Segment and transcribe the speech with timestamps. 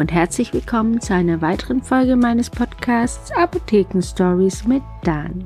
[0.00, 5.44] Und herzlich willkommen zu einer weiteren Folge meines Podcasts Apotheken Stories mit Dani.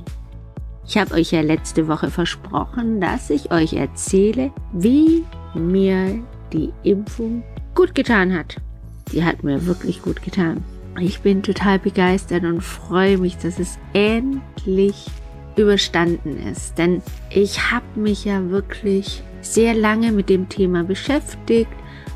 [0.86, 6.22] Ich habe euch ja letzte Woche versprochen, dass ich euch erzähle, wie mir
[6.52, 7.42] die Impfung
[7.74, 8.58] gut getan hat.
[9.10, 10.62] Die hat mir wirklich gut getan.
[11.00, 15.06] Ich bin total begeistert und freue mich, dass es endlich
[15.56, 16.78] überstanden ist.
[16.78, 21.72] Denn ich habe mich ja wirklich sehr lange mit dem Thema beschäftigt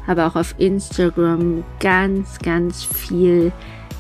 [0.06, 3.52] habe auch auf Instagram ganz, ganz viel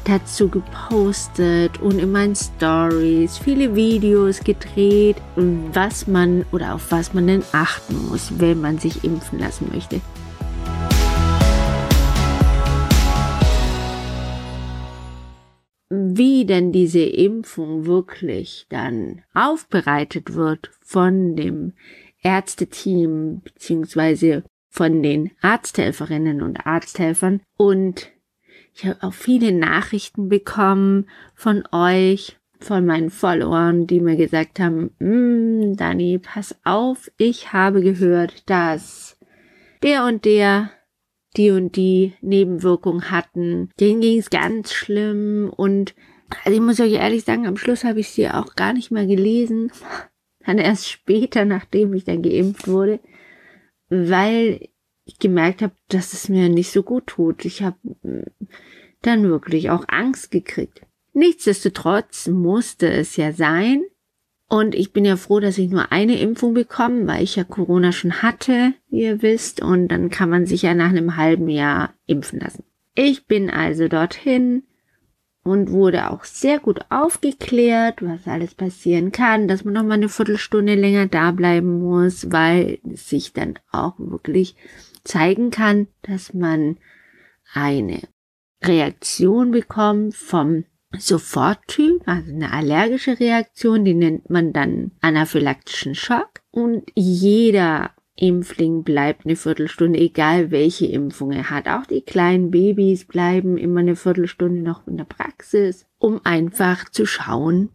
[0.04, 7.26] dazu gepostet und in meinen Stories viele Videos gedreht, was man oder auf was man
[7.26, 10.00] denn achten muss, wenn man sich impfen lassen möchte.
[15.90, 21.74] Wie denn diese Impfung wirklich dann aufbereitet wird von dem
[22.22, 28.10] Ärzteteam beziehungsweise von den Arzthelferinnen und Arzthelfern und
[28.74, 34.90] ich habe auch viele Nachrichten bekommen von euch, von meinen Followern, die mir gesagt haben,
[35.00, 39.18] mm, Dani, pass auf, ich habe gehört, dass
[39.82, 40.70] der und der
[41.36, 43.70] die und die Nebenwirkung hatten.
[43.80, 45.94] Denen ging es ganz schlimm und
[46.44, 49.06] also ich muss euch ehrlich sagen, am Schluss habe ich sie auch gar nicht mehr
[49.06, 49.72] gelesen.
[50.46, 53.00] Dann erst später, nachdem ich dann geimpft wurde
[53.88, 54.68] weil
[55.04, 57.44] ich gemerkt habe, dass es mir nicht so gut tut.
[57.44, 58.24] Ich habe mm,
[59.02, 60.82] dann wirklich auch Angst gekriegt.
[61.14, 63.82] Nichtsdestotrotz musste es ja sein.
[64.50, 67.92] Und ich bin ja froh, dass ich nur eine Impfung bekomme, weil ich ja Corona
[67.92, 69.60] schon hatte, wie ihr wisst.
[69.60, 72.64] Und dann kann man sich ja nach einem halben Jahr impfen lassen.
[72.94, 74.62] Ich bin also dorthin
[75.48, 80.08] und wurde auch sehr gut aufgeklärt, was alles passieren kann, dass man noch mal eine
[80.08, 84.56] Viertelstunde länger da bleiben muss, weil sich dann auch wirklich
[85.04, 86.76] zeigen kann, dass man
[87.52, 88.02] eine
[88.62, 90.64] Reaktion bekommt vom
[90.96, 96.40] Soforttyp, also eine allergische Reaktion, die nennt man dann anaphylaktischen Schock.
[96.50, 97.90] Und jeder
[98.20, 101.68] Impfling bleibt eine Viertelstunde, egal welche Impfung er hat.
[101.68, 107.06] Auch die kleinen Babys bleiben immer eine Viertelstunde noch in der Praxis, um einfach zu
[107.06, 107.70] schauen,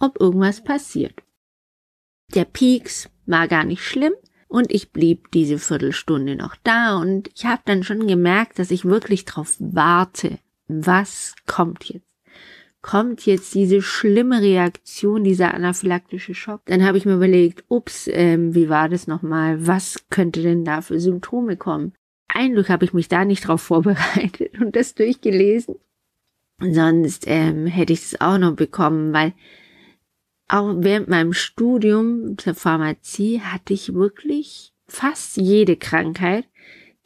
[0.00, 1.22] ob irgendwas passiert.
[2.34, 4.14] Der Peaks war gar nicht schlimm
[4.48, 8.84] und ich blieb diese Viertelstunde noch da und ich habe dann schon gemerkt, dass ich
[8.84, 10.38] wirklich drauf warte.
[10.66, 12.06] Was kommt jetzt?
[12.86, 18.54] Kommt jetzt diese schlimme Reaktion, dieser anaphylaktische Schock, dann habe ich mir überlegt, ups, ähm,
[18.54, 19.66] wie war das nochmal?
[19.66, 21.94] Was könnte denn da für Symptome kommen?
[22.28, 25.74] Ein Glück habe ich mich da nicht drauf vorbereitet und das durchgelesen.
[26.60, 29.32] Sonst ähm, hätte ich es auch noch bekommen, weil
[30.46, 36.44] auch während meinem Studium der Pharmazie hatte ich wirklich fast jede Krankheit,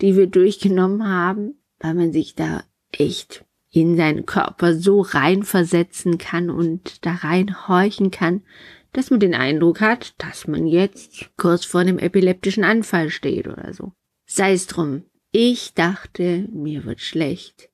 [0.02, 6.50] die wir durchgenommen haben, weil man sich da echt in seinen Körper so reinversetzen kann
[6.50, 8.42] und da reinhorchen kann,
[8.92, 13.72] dass man den Eindruck hat, dass man jetzt kurz vor einem epileptischen Anfall steht oder
[13.72, 13.92] so.
[14.26, 15.04] Sei es drum.
[15.32, 17.70] Ich dachte, mir wird schlecht.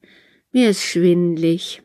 [0.52, 1.82] Mir ist schwindlig.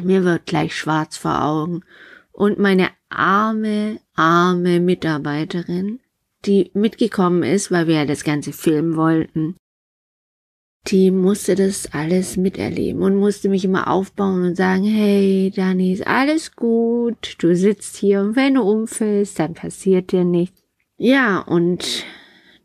[0.00, 1.84] Mir wird gleich schwarz vor Augen.
[2.30, 6.00] Und meine arme, arme Mitarbeiterin,
[6.44, 9.56] die mitgekommen ist, weil wir ja das ganze filmen wollten,
[10.88, 16.06] die musste das alles miterleben und musste mich immer aufbauen und sagen, hey, Dani, ist
[16.06, 20.62] alles gut, du sitzt hier und wenn du umfällst, dann passiert dir nichts.
[20.96, 22.04] Ja, und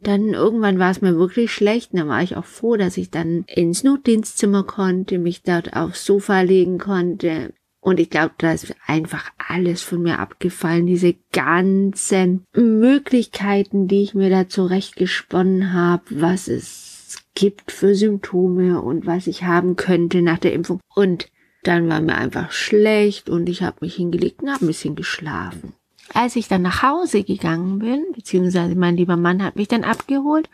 [0.02, 3.12] dann irgendwann war es mir wirklich schlecht und dann war ich auch froh, dass ich
[3.12, 7.54] dann ins Notdienstzimmer konnte, mich dort aufs Sofa legen konnte.
[7.80, 10.88] Und ich glaube, da ist einfach alles von mir abgefallen.
[10.88, 16.97] Diese ganzen Möglichkeiten, die ich mir da zurechtgesponnen habe, was es
[17.38, 20.80] gibt für Symptome und was ich haben könnte nach der Impfung.
[20.96, 21.30] Und
[21.62, 25.74] dann war mir einfach schlecht und ich habe mich hingelegt und habe ein bisschen geschlafen.
[26.16, 30.50] Als ich dann nach Hause gegangen bin, beziehungsweise mein lieber Mann hat mich dann abgeholt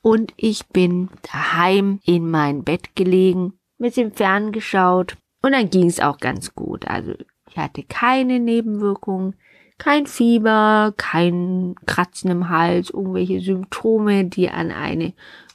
[0.00, 5.86] und ich bin daheim in mein Bett gelegen, mit dem Fern geschaut und dann ging
[5.86, 6.88] es auch ganz gut.
[6.88, 7.12] Also
[7.50, 9.34] ich hatte keine Nebenwirkungen,
[9.76, 15.12] kein Fieber, kein Kratzen im Hals, irgendwelche Symptome, die an eine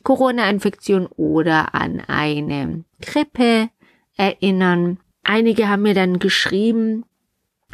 [0.07, 3.69] Corona-Infektion oder an eine Grippe
[4.15, 4.99] erinnern.
[5.23, 7.03] Einige haben mir dann geschrieben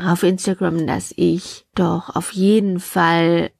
[0.04, 3.52] auf Instagram, dass ich doch auf jeden Fall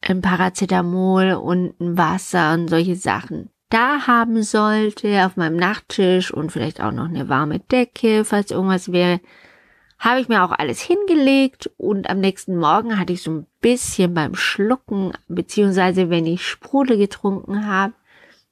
[0.00, 6.50] ein Paracetamol und ein Wasser und solche Sachen da haben sollte auf meinem Nachttisch und
[6.50, 9.20] vielleicht auch noch eine warme Decke, falls irgendwas wäre,
[9.98, 14.12] habe ich mir auch alles hingelegt und am nächsten Morgen hatte ich so ein bisschen
[14.12, 17.94] beim Schlucken, beziehungsweise wenn ich Sprudel getrunken habe,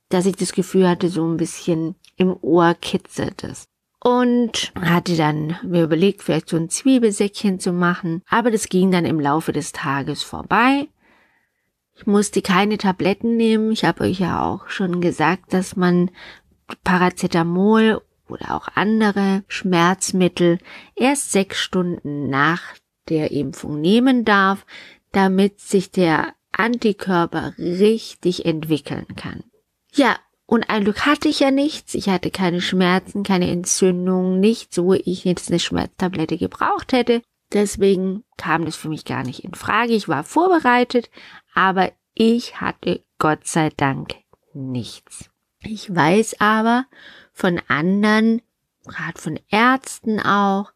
[0.09, 3.69] dass ich das Gefühl hatte, so ein bisschen im Ohr kitzelt es.
[4.01, 8.23] Und hatte dann mir überlegt, vielleicht so ein Zwiebelsäckchen zu machen.
[8.29, 10.87] Aber das ging dann im Laufe des Tages vorbei.
[11.97, 13.73] Ich musste keine Tabletten nehmen.
[13.73, 16.11] Ich habe euch ja auch schon gesagt, dass man
[16.85, 20.59] Paracetamol oder auch andere Schmerzmittel
[20.95, 22.63] erst sechs Stunden nach
[23.09, 24.65] der Impfung nehmen darf,
[25.13, 29.43] damit sich der Antikörper richtig entwickeln kann.
[29.93, 31.95] Ja, und ein Glück hatte ich ja nichts.
[31.95, 37.23] Ich hatte keine Schmerzen, keine Entzündung, nichts, wo ich jetzt eine Schmerztablette gebraucht hätte.
[37.53, 39.93] Deswegen kam das für mich gar nicht in Frage.
[39.93, 41.11] Ich war vorbereitet,
[41.55, 44.15] aber ich hatte Gott sei Dank
[44.55, 45.31] nichts.
[45.61, 46.87] Ich weiß aber
[47.33, 48.43] von anderen,
[48.85, 50.73] gerade von Ärzten auch,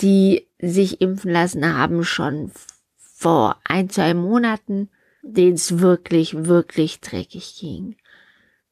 [0.00, 2.52] die sich impfen lassen haben, schon
[2.98, 4.90] vor ein, zwei Monaten,
[5.22, 7.96] denen es wirklich, wirklich dreckig ging.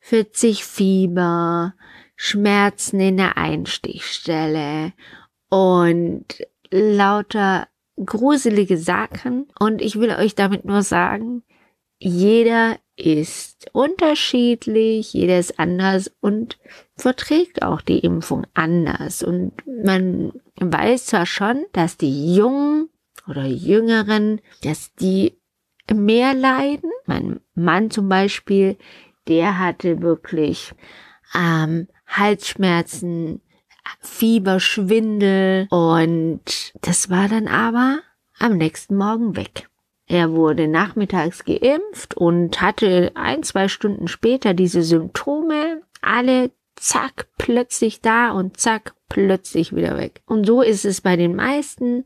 [0.05, 1.75] 40 Fieber,
[2.15, 4.93] Schmerzen in der Einstichstelle
[5.49, 6.27] und
[6.71, 9.47] lauter gruselige Sachen.
[9.59, 11.43] Und ich will euch damit nur sagen,
[11.99, 16.59] jeder ist unterschiedlich, jeder ist anders und
[16.97, 19.23] verträgt auch die Impfung anders.
[19.23, 22.91] Und man weiß zwar schon, dass die Jungen
[23.27, 25.41] oder Jüngeren, dass die
[25.91, 26.91] mehr leiden.
[27.06, 28.77] Mein Mann zum Beispiel,
[29.29, 30.73] der hatte wirklich
[31.35, 33.41] ähm, Halsschmerzen,
[34.00, 38.00] Fieber, Schwindel und das war dann aber
[38.38, 39.69] am nächsten Morgen weg.
[40.06, 48.00] Er wurde nachmittags geimpft und hatte ein, zwei Stunden später diese Symptome alle zack plötzlich
[48.00, 50.23] da und zack plötzlich wieder weg.
[50.27, 52.05] Und so ist es bei den meisten.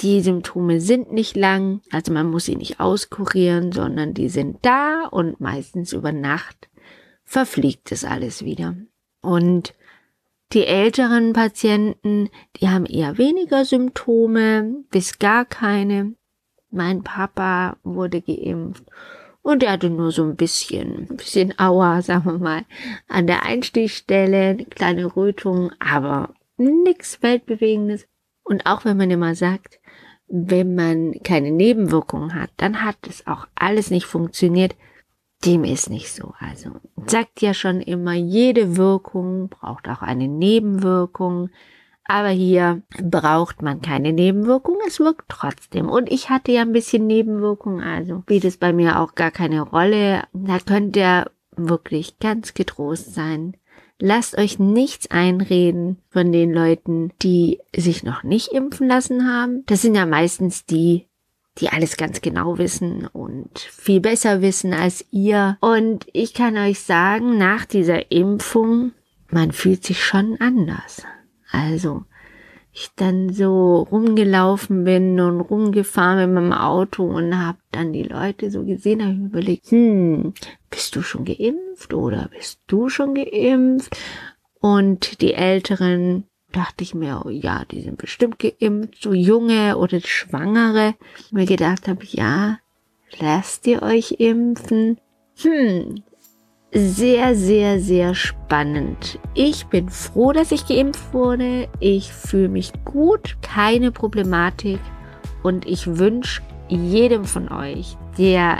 [0.00, 5.06] Die Symptome sind nicht lang, also man muss sie nicht auskurieren, sondern die sind da
[5.10, 6.68] und meistens über Nacht
[7.24, 8.76] verfliegt es alles wieder.
[9.22, 9.74] Und
[10.52, 12.28] die älteren Patienten,
[12.60, 16.14] die haben eher weniger Symptome, bis gar keine.
[16.70, 18.84] Mein Papa wurde geimpft
[19.46, 22.64] und er hatte nur so ein bisschen, ein bisschen Aua, sagen wir mal,
[23.06, 28.08] an der Einstichstelle, eine kleine Rötung, aber nichts Weltbewegendes.
[28.46, 29.80] Und auch wenn man immer sagt,
[30.28, 34.76] wenn man keine Nebenwirkungen hat, dann hat es auch alles nicht funktioniert.
[35.44, 36.32] Dem ist nicht so.
[36.38, 36.70] Also
[37.06, 41.50] sagt ja schon immer, jede Wirkung braucht auch eine Nebenwirkung.
[42.04, 45.88] Aber hier braucht man keine Nebenwirkung, es wirkt trotzdem.
[45.88, 49.62] Und ich hatte ja ein bisschen Nebenwirkung, also spielt es bei mir auch gar keine
[49.62, 50.22] Rolle.
[50.32, 53.56] Da könnt ihr wirklich ganz getrost sein.
[53.98, 59.64] Lasst euch nichts einreden von den Leuten, die sich noch nicht impfen lassen haben.
[59.66, 61.06] Das sind ja meistens die,
[61.58, 65.56] die alles ganz genau wissen und viel besser wissen als ihr.
[65.60, 68.92] Und ich kann euch sagen, nach dieser Impfung,
[69.30, 71.02] man fühlt sich schon anders.
[71.50, 72.04] Also,
[72.76, 78.50] ich dann so rumgelaufen bin und rumgefahren mit meinem Auto und hab dann die Leute
[78.50, 80.34] so gesehen, habe ich überlegt, hm,
[80.68, 83.96] bist du schon geimpft oder bist du schon geimpft?
[84.60, 90.00] Und die Älteren dachte ich mir, oh ja, die sind bestimmt geimpft, so junge oder
[90.00, 90.96] Schwangere.
[91.30, 92.58] Mir gedacht habe, ja,
[93.18, 94.98] lasst ihr euch impfen?
[95.38, 96.02] Hm,
[96.72, 99.18] sehr, sehr, sehr spannend.
[99.34, 101.68] Ich bin froh, dass ich geimpft wurde.
[101.80, 104.80] Ich fühle mich gut, keine Problematik.
[105.42, 108.58] Und ich wünsche jedem von euch, der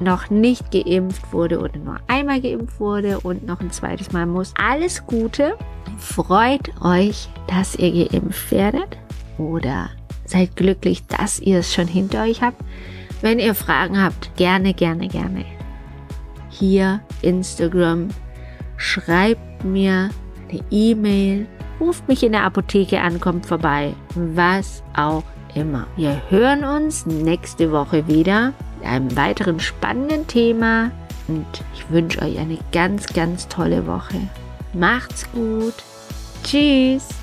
[0.00, 4.54] noch nicht geimpft wurde oder nur einmal geimpft wurde und noch ein zweites Mal muss,
[4.56, 5.54] alles Gute.
[5.98, 8.96] Freut euch, dass ihr geimpft werdet
[9.38, 9.90] oder
[10.24, 12.60] seid glücklich, dass ihr es schon hinter euch habt.
[13.20, 15.44] Wenn ihr Fragen habt, gerne, gerne, gerne
[16.52, 18.08] hier Instagram,
[18.76, 20.10] schreibt mir
[20.50, 21.46] eine E-Mail,
[21.80, 25.86] ruft mich in der Apotheke an, kommt vorbei, was auch immer.
[25.96, 30.90] Wir hören uns nächste Woche wieder mit einem weiteren spannenden Thema
[31.28, 34.20] und ich wünsche euch eine ganz, ganz tolle Woche.
[34.72, 35.74] Macht's gut.
[36.44, 37.21] Tschüss.